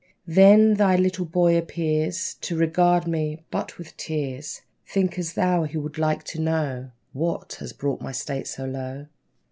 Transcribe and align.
Then, 0.25 0.73
thy 0.73 0.95
little 0.95 1.25
boy 1.27 1.55
appears 1.55 2.33
To 2.41 2.57
regard 2.57 3.05
me 3.07 3.43
but 3.51 3.77
with 3.77 3.95
tears. 3.97 4.63
Think'st 4.87 5.35
thou 5.35 5.61
he 5.65 5.77
would 5.77 5.99
like 5.99 6.23
to 6.23 6.41
know 6.41 6.89
What 7.13 7.57
has 7.59 7.71
brought 7.71 8.01
my 8.01 8.11
state 8.11 8.47
so 8.47 8.65
low? 8.65 9.05